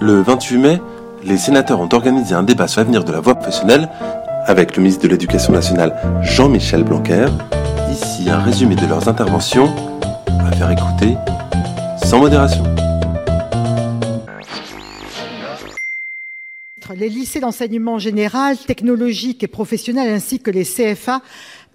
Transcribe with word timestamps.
Le 0.00 0.22
28 0.22 0.58
mai, 0.58 0.80
les 1.24 1.36
sénateurs 1.36 1.80
ont 1.80 1.88
organisé 1.92 2.32
un 2.32 2.44
débat 2.44 2.68
sur 2.68 2.80
l'avenir 2.80 3.02
de 3.02 3.10
la 3.10 3.18
voie 3.18 3.34
professionnelle 3.34 3.88
avec 4.46 4.76
le 4.76 4.82
ministre 4.82 5.02
de 5.02 5.08
l'Éducation 5.08 5.52
nationale 5.52 6.20
Jean-Michel 6.22 6.84
Blanquer. 6.84 7.26
Ici 7.90 8.30
un 8.30 8.38
résumé 8.38 8.76
de 8.76 8.86
leurs 8.86 9.08
interventions 9.08 9.74
à 10.28 10.52
faire 10.52 10.70
écouter 10.70 11.16
sans 12.04 12.20
modération. 12.20 12.62
Les 16.94 17.08
lycées 17.08 17.40
d'enseignement 17.40 17.98
général, 17.98 18.56
technologique 18.56 19.42
et 19.42 19.48
professionnel 19.48 20.12
ainsi 20.12 20.38
que 20.38 20.50
les 20.50 20.64
CFA 20.64 21.22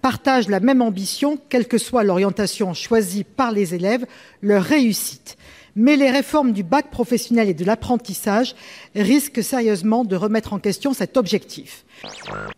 partagent 0.00 0.48
la 0.48 0.60
même 0.60 0.82
ambition, 0.82 1.38
quelle 1.48 1.68
que 1.68 1.78
soit 1.78 2.04
l'orientation 2.04 2.74
choisie 2.74 3.24
par 3.24 3.52
les 3.52 3.74
élèves, 3.74 4.06
leur 4.42 4.62
réussite. 4.62 5.36
Mais 5.76 5.96
les 5.96 6.10
réformes 6.10 6.52
du 6.52 6.62
bac 6.62 6.90
professionnel 6.90 7.48
et 7.48 7.54
de 7.54 7.64
l'apprentissage 7.64 8.54
risquent 8.94 9.42
sérieusement 9.42 10.04
de 10.04 10.14
remettre 10.14 10.52
en 10.52 10.58
question 10.58 10.92
cet 10.92 11.16
objectif. 11.16 11.84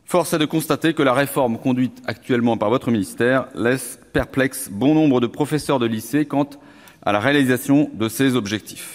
Force 0.04 0.34
est 0.34 0.38
de 0.38 0.44
constater 0.44 0.92
que 0.92 1.02
la 1.02 1.14
réforme 1.14 1.58
conduite 1.58 2.02
actuellement 2.06 2.56
par 2.56 2.70
votre 2.70 2.90
ministère 2.90 3.48
laisse 3.54 3.98
perplexe 4.12 4.68
bon 4.70 4.94
nombre 4.94 5.20
de 5.20 5.26
professeurs 5.26 5.78
de 5.78 5.86
lycée 5.86 6.26
quant 6.26 6.48
à 7.02 7.12
la 7.12 7.20
réalisation 7.20 7.88
de 7.94 8.08
ces 8.08 8.34
objectifs. 8.34 8.94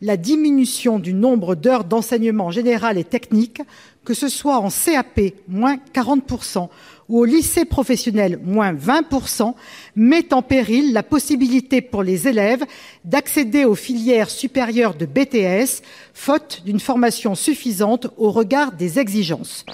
La 0.00 0.16
diminution 0.16 0.98
du 0.98 1.12
nombre 1.12 1.54
d'heures 1.54 1.84
d'enseignement 1.84 2.50
général 2.50 2.96
et 2.96 3.04
technique, 3.04 3.60
que 4.04 4.14
ce 4.14 4.28
soit 4.28 4.58
en 4.58 4.70
CAP, 4.70 5.34
moins 5.46 5.76
40%, 5.94 6.70
ou 7.08 7.20
au 7.20 7.24
lycée 7.24 7.64
professionnel, 7.64 8.38
moins 8.42 8.72
20%, 8.72 9.54
met 9.96 10.32
en 10.34 10.42
péril 10.42 10.92
la 10.92 11.02
possibilité 11.02 11.80
pour 11.80 12.02
les 12.02 12.28
élèves 12.28 12.64
d'accéder 13.04 13.64
aux 13.64 13.74
filières 13.74 14.30
supérieures 14.30 14.94
de 14.94 15.06
BTS, 15.06 15.82
faute 16.12 16.62
d'une 16.64 16.80
formation 16.80 17.34
suffisante 17.34 18.08
au 18.16 18.30
regard 18.30 18.72
des 18.72 18.98
exigences. 18.98 19.64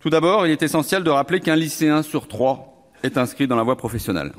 Tout 0.00 0.10
d'abord, 0.10 0.46
il 0.46 0.52
est 0.52 0.62
essentiel 0.62 1.02
de 1.02 1.10
rappeler 1.10 1.40
qu'un 1.40 1.56
lycéen 1.56 2.02
sur 2.02 2.28
trois 2.28 2.90
est 3.02 3.18
inscrit 3.18 3.46
dans 3.46 3.56
la 3.56 3.62
voie 3.62 3.76
professionnelle. 3.76 4.32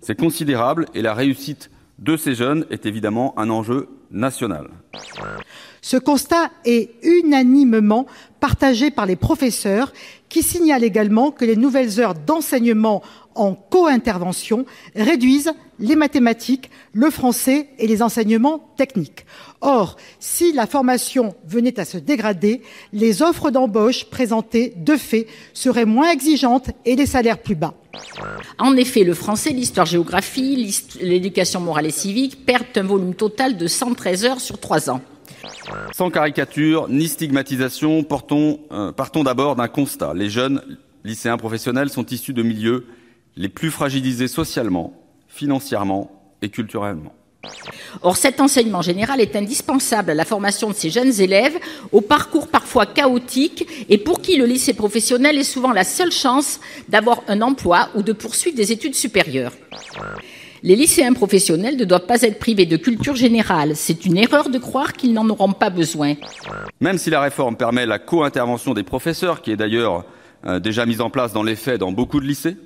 C'est 0.00 0.18
considérable 0.18 0.86
et 0.94 1.02
la 1.02 1.14
réussite 1.14 1.70
de 1.98 2.16
ces 2.16 2.34
jeunes 2.34 2.66
est 2.70 2.86
évidemment 2.86 3.38
un 3.38 3.50
enjeu 3.50 3.88
national. 4.10 4.68
Ce 5.80 5.96
constat 5.96 6.50
est 6.64 6.90
unanimement 7.02 8.06
partagé 8.44 8.90
par 8.90 9.06
les 9.06 9.16
professeurs 9.16 9.90
qui 10.28 10.42
signalent 10.42 10.84
également 10.84 11.30
que 11.30 11.46
les 11.46 11.56
nouvelles 11.56 11.98
heures 11.98 12.14
d'enseignement 12.14 13.02
en 13.34 13.54
co-intervention 13.54 14.66
réduisent 14.94 15.54
les 15.78 15.96
mathématiques, 15.96 16.68
le 16.92 17.08
français 17.08 17.70
et 17.78 17.86
les 17.86 18.02
enseignements 18.02 18.68
techniques. 18.76 19.24
Or, 19.62 19.96
si 20.20 20.52
la 20.52 20.66
formation 20.66 21.34
venait 21.46 21.80
à 21.80 21.86
se 21.86 21.96
dégrader, 21.96 22.60
les 22.92 23.22
offres 23.22 23.50
d'embauche 23.50 24.04
présentées 24.10 24.74
de 24.76 24.94
fait 24.98 25.26
seraient 25.54 25.86
moins 25.86 26.10
exigeantes 26.10 26.68
et 26.84 26.96
les 26.96 27.06
salaires 27.06 27.38
plus 27.38 27.54
bas. 27.54 27.72
En 28.58 28.76
effet, 28.76 29.04
le 29.04 29.14
français, 29.14 29.52
l'histoire-géographie, 29.52 30.70
l'éducation 31.00 31.60
morale 31.60 31.86
et 31.86 31.90
civique 31.90 32.44
perdent 32.44 32.76
un 32.76 32.82
volume 32.82 33.14
total 33.14 33.56
de 33.56 33.66
113 33.66 34.26
heures 34.26 34.40
sur 34.42 34.58
trois 34.58 34.90
ans. 34.90 35.00
Sans 35.92 36.10
caricature 36.10 36.88
ni 36.88 37.08
stigmatisation, 37.08 38.06
euh, 38.72 38.92
partons 38.92 39.24
d'abord 39.24 39.56
d'un 39.56 39.68
constat. 39.68 40.12
Les 40.14 40.30
jeunes 40.30 40.62
lycéens 41.04 41.36
professionnels 41.36 41.90
sont 41.90 42.06
issus 42.06 42.32
de 42.32 42.42
milieux 42.42 42.86
les 43.36 43.48
plus 43.48 43.70
fragilisés 43.70 44.28
socialement, 44.28 44.92
financièrement 45.28 46.10
et 46.42 46.48
culturellement. 46.48 47.14
Or, 48.02 48.16
cet 48.16 48.40
enseignement 48.40 48.82
général 48.82 49.20
est 49.20 49.36
indispensable 49.36 50.10
à 50.10 50.14
la 50.14 50.24
formation 50.24 50.70
de 50.70 50.74
ces 50.74 50.90
jeunes 50.90 51.20
élèves, 51.20 51.58
au 51.92 52.00
parcours 52.00 52.48
parfois 52.48 52.86
chaotique 52.86 53.86
et 53.88 53.98
pour 53.98 54.20
qui 54.22 54.36
le 54.36 54.46
lycée 54.46 54.72
professionnel 54.72 55.38
est 55.38 55.44
souvent 55.44 55.72
la 55.72 55.84
seule 55.84 56.12
chance 56.12 56.60
d'avoir 56.88 57.22
un 57.28 57.42
emploi 57.42 57.90
ou 57.94 58.02
de 58.02 58.12
poursuivre 58.12 58.56
des 58.56 58.72
études 58.72 58.94
supérieures. 58.94 59.52
Les 60.66 60.76
lycéens 60.76 61.12
professionnels 61.12 61.76
ne 61.76 61.84
doivent 61.84 62.06
pas 62.06 62.22
être 62.22 62.38
privés 62.38 62.64
de 62.64 62.78
culture 62.78 63.14
générale. 63.14 63.76
C'est 63.76 64.06
une 64.06 64.16
erreur 64.16 64.48
de 64.48 64.56
croire 64.58 64.94
qu'ils 64.94 65.12
n'en 65.12 65.28
auront 65.28 65.52
pas 65.52 65.68
besoin. 65.68 66.14
Même 66.80 66.96
si 66.96 67.10
la 67.10 67.20
réforme 67.20 67.54
permet 67.54 67.84
la 67.84 67.98
co-intervention 67.98 68.72
des 68.72 68.82
professeurs, 68.82 69.42
qui 69.42 69.50
est 69.50 69.58
d'ailleurs 69.58 70.06
euh, 70.46 70.60
déjà 70.60 70.86
mise 70.86 71.02
en 71.02 71.10
place 71.10 71.34
dans 71.34 71.42
les 71.42 71.54
faits 71.54 71.80
dans 71.80 71.92
beaucoup 71.92 72.18
de 72.18 72.24
lycées, 72.24 72.56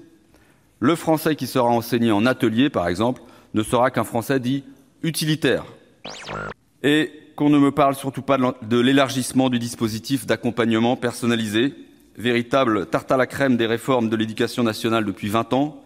le 0.78 0.94
français 0.94 1.34
qui 1.34 1.48
sera 1.48 1.68
enseigné 1.68 2.12
en 2.12 2.24
atelier, 2.24 2.70
par 2.70 2.86
exemple, 2.86 3.20
ne 3.52 3.64
sera 3.64 3.90
qu'un 3.90 4.04
français 4.04 4.38
dit 4.38 4.62
utilitaire. 5.02 5.64
Et 6.84 7.10
qu'on 7.34 7.50
ne 7.50 7.58
me 7.58 7.72
parle 7.72 7.96
surtout 7.96 8.22
pas 8.22 8.38
de 8.38 8.78
l'élargissement 8.78 9.50
du 9.50 9.58
dispositif 9.58 10.24
d'accompagnement 10.24 10.94
personnalisé, 10.94 11.74
véritable 12.16 12.86
tarte 12.86 13.10
à 13.10 13.16
la 13.16 13.26
crème 13.26 13.56
des 13.56 13.66
réformes 13.66 14.08
de 14.08 14.14
l'éducation 14.14 14.62
nationale 14.62 15.04
depuis 15.04 15.28
20 15.28 15.52
ans, 15.52 15.82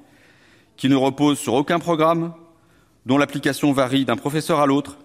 qui 0.77 0.89
ne 0.89 0.97
repose 0.97 1.39
sur 1.39 1.55
aucun 1.55 1.79
programme, 1.79 2.33
dont 3.07 3.19
l'application 3.19 3.73
varie 3.73 4.05
d'un 4.05 4.17
professeur 4.17 4.61
à 4.61 4.67
l'autre 4.67 4.99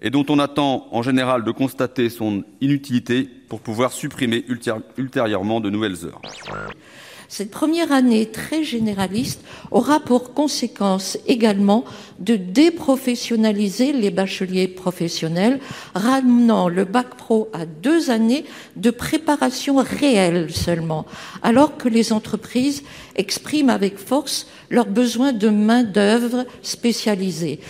et 0.00 0.10
dont 0.10 0.26
on 0.28 0.38
attend 0.38 0.86
en 0.92 1.02
général 1.02 1.44
de 1.44 1.50
constater 1.50 2.10
son 2.10 2.44
inutilité 2.60 3.28
pour 3.48 3.60
pouvoir 3.60 3.92
supprimer 3.92 4.44
ultérieurement 4.96 5.60
de 5.60 5.70
nouvelles 5.70 6.04
heures. 6.04 6.20
Cette 7.28 7.50
première 7.50 7.92
année 7.92 8.26
très 8.26 8.64
généraliste 8.64 9.40
aura 9.70 10.00
pour 10.00 10.34
conséquence 10.34 11.18
également 11.26 11.84
de 12.18 12.36
déprofessionnaliser 12.36 13.92
les 13.92 14.10
bacheliers 14.10 14.68
professionnels, 14.68 15.60
ramenant 15.94 16.68
le 16.68 16.84
bac 16.84 17.16
pro 17.16 17.48
à 17.52 17.66
deux 17.66 18.10
années 18.10 18.44
de 18.76 18.90
préparation 18.90 19.76
réelle 19.76 20.52
seulement, 20.52 21.06
alors 21.42 21.76
que 21.76 21.88
les 21.88 22.12
entreprises 22.12 22.82
expriment 23.16 23.70
avec 23.70 23.98
force 23.98 24.46
leur 24.70 24.86
besoin 24.86 25.32
de 25.32 25.48
main-d'œuvre 25.48 26.44
spécialisée. 26.62 27.60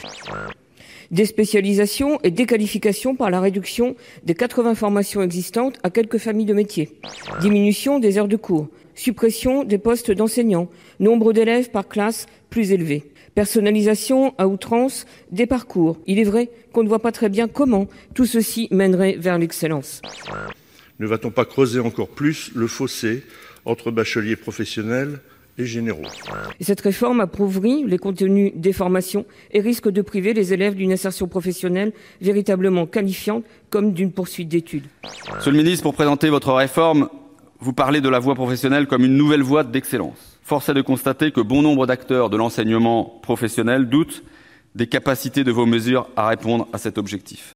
Déspécialisation 1.10 2.18
et 2.24 2.30
déqualification 2.30 3.14
par 3.14 3.30
la 3.30 3.40
réduction 3.40 3.94
des 4.24 4.34
80 4.34 4.74
formations 4.74 5.22
existantes 5.22 5.76
à 5.82 5.90
quelques 5.90 6.18
familles 6.18 6.46
de 6.46 6.54
métiers. 6.54 6.98
Diminution 7.40 8.00
des 8.00 8.18
heures 8.18 8.26
de 8.26 8.36
cours 8.36 8.68
suppression 8.94 9.64
des 9.64 9.78
postes 9.78 10.10
d'enseignants, 10.10 10.68
nombre 11.00 11.32
d'élèves 11.32 11.70
par 11.70 11.88
classe 11.88 12.26
plus 12.50 12.72
élevé, 12.72 13.04
personnalisation 13.34 14.34
à 14.38 14.46
outrance 14.46 15.06
des 15.30 15.46
parcours. 15.46 15.98
Il 16.06 16.18
est 16.18 16.24
vrai 16.24 16.50
qu'on 16.72 16.82
ne 16.82 16.88
voit 16.88 17.00
pas 17.00 17.12
très 17.12 17.28
bien 17.28 17.48
comment 17.48 17.88
tout 18.14 18.26
ceci 18.26 18.68
mènerait 18.70 19.16
vers 19.18 19.38
l'excellence. 19.38 20.02
Ne 21.00 21.06
va-t-on 21.06 21.30
pas 21.30 21.44
creuser 21.44 21.80
encore 21.80 22.08
plus 22.08 22.52
le 22.54 22.66
fossé 22.66 23.24
entre 23.64 23.90
bacheliers 23.90 24.36
professionnels 24.36 25.18
et 25.58 25.64
généraux? 25.64 26.02
Cette 26.60 26.80
réforme 26.80 27.20
approuvera 27.20 27.84
les 27.84 27.98
contenus 27.98 28.52
des 28.54 28.72
formations 28.72 29.26
et 29.52 29.60
risque 29.60 29.88
de 29.88 30.02
priver 30.02 30.34
les 30.34 30.52
élèves 30.52 30.74
d'une 30.74 30.92
insertion 30.92 31.26
professionnelle 31.26 31.92
véritablement 32.20 32.86
qualifiante 32.86 33.44
comme 33.70 33.92
d'une 33.92 34.12
poursuite 34.12 34.48
d'études. 34.48 34.86
Monsieur 35.34 35.50
le 35.50 35.58
ministre, 35.58 35.82
pour 35.82 35.94
présenter 35.94 36.28
votre 36.28 36.52
réforme, 36.52 37.08
vous 37.64 37.72
parlez 37.72 38.02
de 38.02 38.10
la 38.10 38.18
voie 38.18 38.34
professionnelle 38.34 38.86
comme 38.86 39.06
une 39.06 39.16
nouvelle 39.16 39.42
voie 39.42 39.64
d'excellence. 39.64 40.38
Force 40.42 40.68
est 40.68 40.74
de 40.74 40.82
constater 40.82 41.32
que 41.32 41.40
bon 41.40 41.62
nombre 41.62 41.86
d'acteurs 41.86 42.28
de 42.28 42.36
l'enseignement 42.36 43.04
professionnel 43.22 43.88
doutent 43.88 44.22
des 44.74 44.86
capacités 44.86 45.44
de 45.44 45.50
vos 45.50 45.64
mesures 45.64 46.06
à 46.14 46.28
répondre 46.28 46.68
à 46.74 46.78
cet 46.78 46.98
objectif. 46.98 47.54